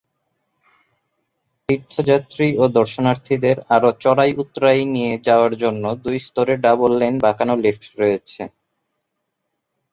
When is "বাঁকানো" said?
7.25-7.53